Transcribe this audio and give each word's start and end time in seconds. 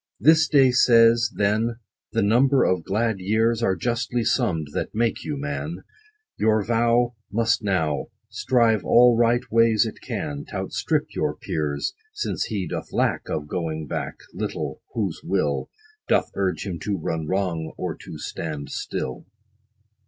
This 0.19 0.47
day 0.47 0.71
says, 0.71 1.31
then, 1.35 1.75
the 2.11 2.23
number 2.23 2.63
of 2.63 2.83
glad 2.83 3.19
years 3.19 3.61
Are 3.61 3.75
justly 3.75 4.23
summ'd, 4.23 4.69
that 4.73 4.95
make 4.95 5.23
you 5.23 5.37
man; 5.37 5.83
Your 6.39 6.63
vow 6.65 7.13
Must 7.31 7.63
now 7.63 8.05
Strive 8.27 8.83
all 8.83 9.15
right 9.15 9.43
ways 9.51 9.85
it 9.85 10.01
can, 10.01 10.43
T' 10.43 10.55
outstrip 10.55 11.13
your 11.13 11.35
peers: 11.35 11.93
Since 12.15 12.45
he 12.45 12.67
doth 12.67 12.91
lack 12.91 13.29
Of 13.29 13.47
going 13.47 13.85
back 13.85 14.15
Little, 14.33 14.81
whose 14.95 15.21
will 15.23 15.69
20 16.07 16.07
Doth 16.21 16.31
urge 16.33 16.65
him 16.65 16.79
to 16.79 16.97
run 16.97 17.27
wrong, 17.27 17.71
or 17.77 17.95
to 17.95 18.17
stand 18.17 18.71
still. 18.71 19.27